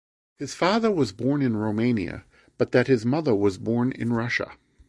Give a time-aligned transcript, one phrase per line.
[0.39, 2.25] His father was born in Romania
[2.57, 4.53] but that his mother was born in Russia.